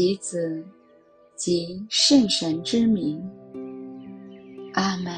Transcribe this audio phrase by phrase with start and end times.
[0.00, 0.64] 及子，
[1.36, 3.22] 及圣神之名，
[4.72, 5.12] 阿门。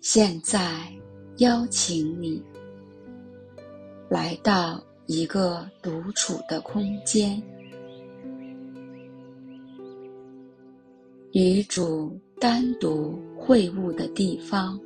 [0.00, 0.90] 现在
[1.36, 2.42] 邀请你
[4.08, 7.42] 来到一个独处的空间，
[11.32, 14.80] 与主单独会晤的地方。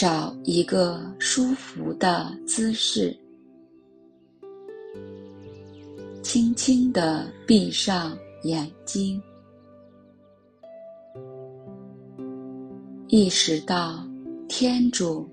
[0.00, 3.14] 找一个舒服的姿势，
[6.22, 9.22] 轻轻地闭上眼睛，
[13.08, 14.02] 意识到
[14.48, 15.28] 天主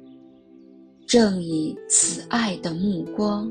[1.06, 3.50] 正以慈爱的目光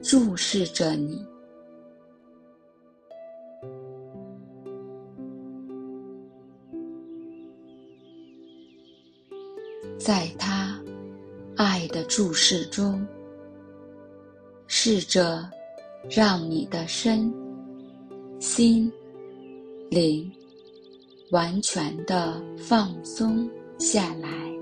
[0.00, 1.20] 注视着你。
[10.06, 10.80] 在他
[11.56, 13.04] 爱的注视中，
[14.68, 15.50] 试着
[16.08, 17.34] 让你的身
[18.38, 18.92] 心
[19.90, 20.30] 灵
[21.32, 24.55] 完全的放松下来。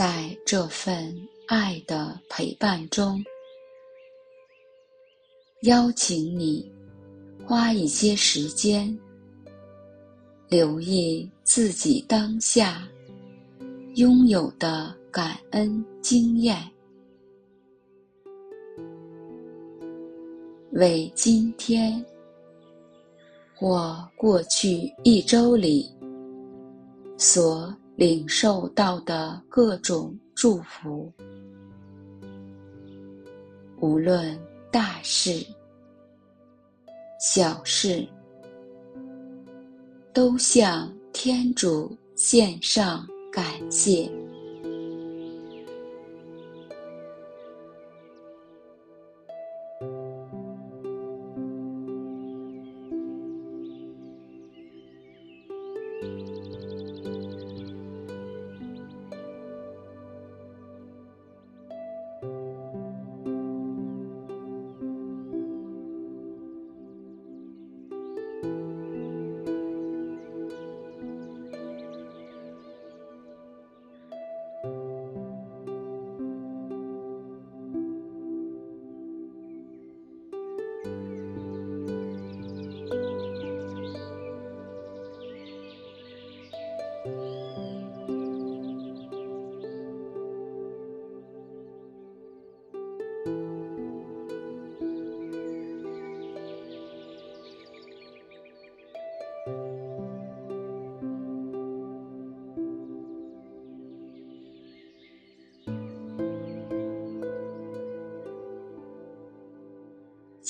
[0.00, 1.14] 在这份
[1.46, 3.22] 爱的陪伴中，
[5.64, 6.72] 邀请你
[7.44, 8.98] 花一些时间，
[10.48, 12.88] 留意自己当下
[13.96, 16.56] 拥有的感恩经验，
[20.72, 22.02] 为今天
[23.54, 25.92] 或过去一周里
[27.18, 31.12] 所领受到的各种祝福，
[33.78, 34.40] 无论
[34.70, 35.44] 大事、
[37.20, 38.08] 小事，
[40.14, 44.10] 都向天主献上感谢。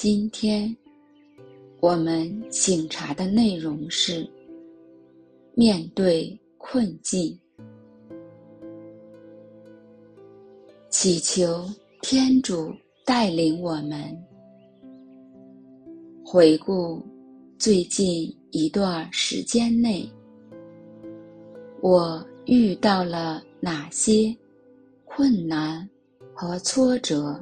[0.03, 0.75] 今天
[1.79, 4.27] 我们醒茶的内容是：
[5.55, 7.39] 面对困境，
[10.89, 11.69] 祈求
[12.01, 12.73] 天主
[13.05, 14.01] 带领我们
[16.25, 17.07] 回顾
[17.59, 20.11] 最近一段时间内，
[21.83, 24.35] 我遇到了哪些
[25.05, 25.87] 困难
[26.33, 27.39] 和挫折。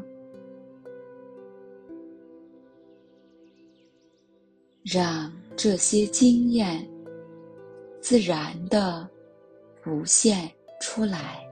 [4.84, 6.88] 让这些经验
[8.00, 9.08] 自然地
[9.82, 11.48] 浮现出来。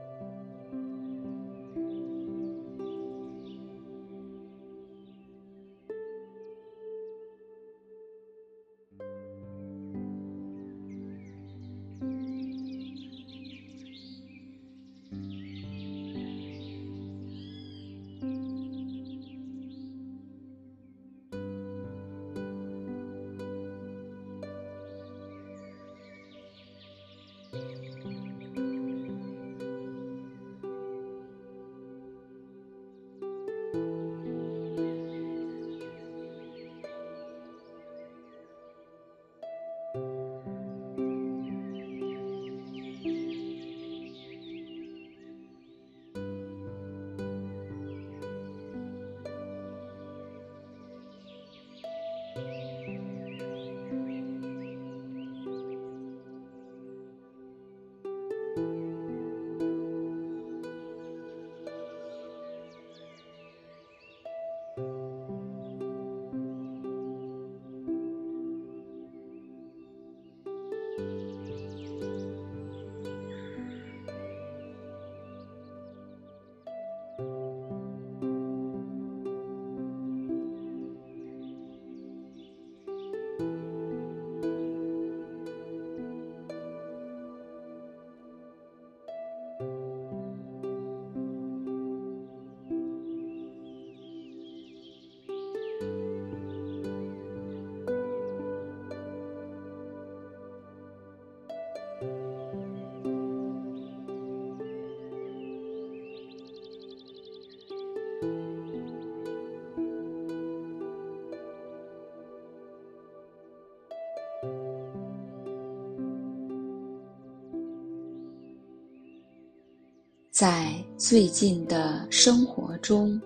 [120.39, 123.19] 在最近的生活中，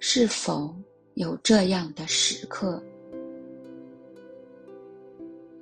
[0.00, 0.74] 是否
[1.14, 2.82] 有这样的时刻？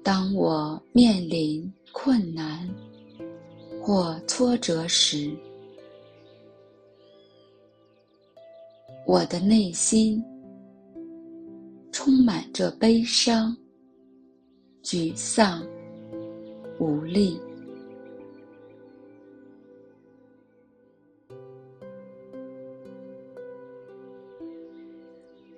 [0.02, 2.67] 当我面临困难
[3.79, 5.37] 或挫折时，
[9.06, 10.25] 我的内心
[11.93, 13.55] 充满着悲伤、
[14.82, 15.62] 沮丧、
[16.79, 17.38] 无力。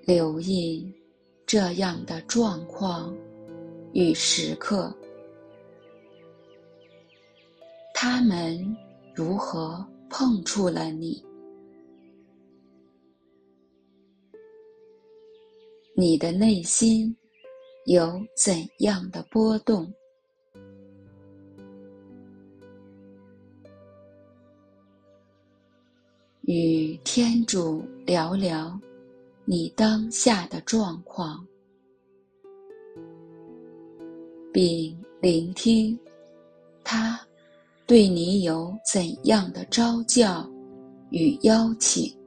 [0.04, 0.92] 留意
[1.46, 3.16] 这样的状况
[3.92, 4.92] 与时刻，
[7.94, 8.76] 他们
[9.14, 11.24] 如何碰触了你？
[15.94, 17.16] 你的内心
[17.84, 19.92] 有怎样的波动？
[26.40, 28.76] 与天主聊聊。
[29.44, 31.44] 你当下的状况，
[34.52, 35.98] 并聆听
[36.84, 37.20] 他
[37.86, 40.48] 对你有怎样的招教
[41.10, 42.21] 与邀请。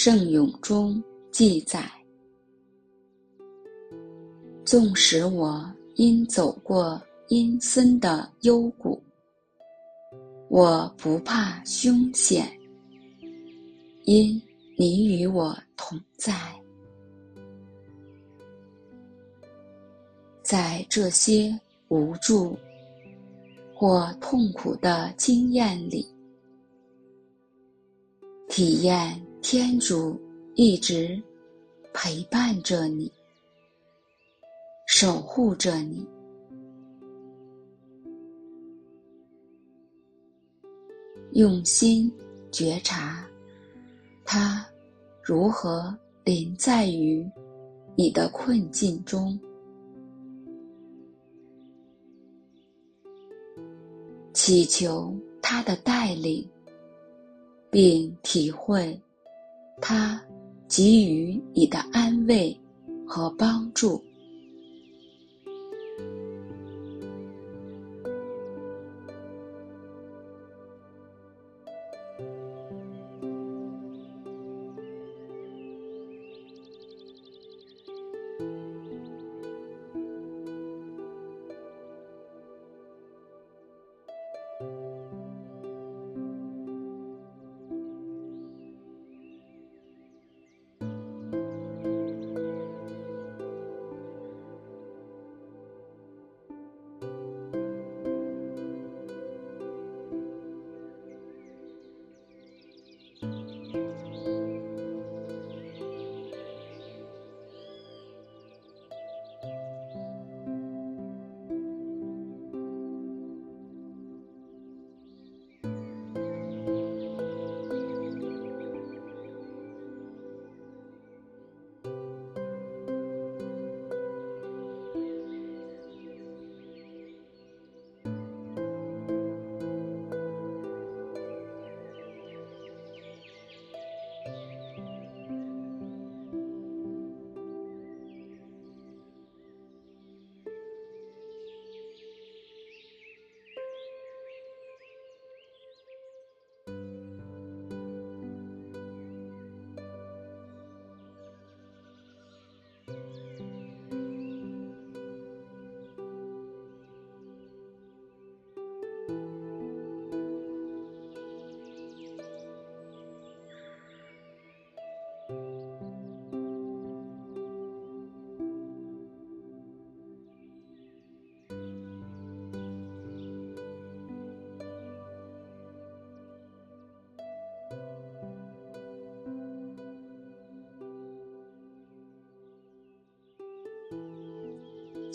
[0.00, 1.02] 圣咏中
[1.32, 1.82] 记载：
[4.64, 9.02] 纵使我因走过阴森的幽谷，
[10.46, 12.48] 我不怕凶险，
[14.04, 14.40] 因
[14.76, 16.32] 你与我同在。
[20.44, 21.52] 在这些
[21.88, 22.56] 无助
[23.74, 26.06] 或痛苦的经验里，
[28.48, 29.20] 体验。
[29.40, 30.20] 天主
[30.56, 31.20] 一直
[31.92, 33.10] 陪伴着你，
[34.86, 36.06] 守护着你，
[41.32, 42.12] 用心
[42.50, 43.26] 觉察
[44.24, 44.66] 他
[45.22, 47.26] 如何临在于
[47.96, 49.38] 你的困境中，
[54.34, 56.46] 祈求他的带领，
[57.70, 59.00] 并体会。
[59.80, 60.20] 他
[60.68, 62.58] 给予你的安慰
[63.06, 64.02] 和帮助。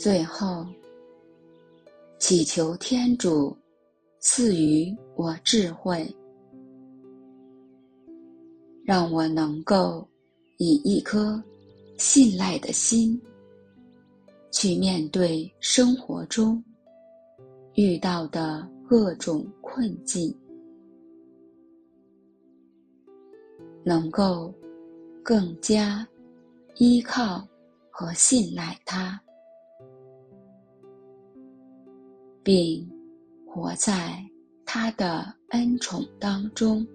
[0.04, 0.68] 最后，
[2.20, 3.56] 祈求天主
[4.20, 6.14] 赐予我智慧，
[8.84, 10.06] 让我能够
[10.58, 11.42] 以一颗
[11.98, 13.18] 信赖的心
[14.52, 16.62] 去面对生活中
[17.76, 20.38] 遇到的各种困境，
[23.86, 24.54] 能够
[25.24, 26.06] 更加
[26.76, 27.48] 依靠
[27.90, 29.18] 和信赖他，
[32.44, 32.88] 并
[33.48, 34.22] 活在
[34.66, 36.86] 他的恩宠当中。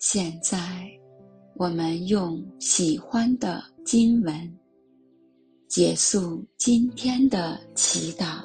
[0.00, 0.58] 现在，
[1.54, 4.57] 我们用喜欢的经文
[5.68, 8.42] 结束今天的祈祷。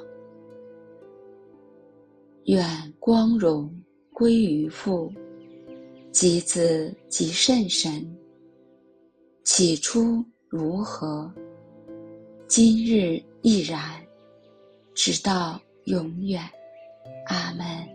[2.48, 3.74] 愿光荣
[4.12, 5.10] 归于父、
[6.12, 8.06] 及子、及圣神。
[9.46, 11.34] 起初如何，
[12.46, 14.06] 今日亦然，
[14.94, 16.42] 直到永远。
[17.28, 17.93] 阿门。